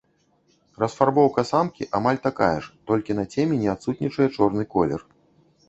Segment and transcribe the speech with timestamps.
[0.83, 5.09] Расфарбоўка самкі амаль такая ж, толькі на цемені адсутнічае чорны колер.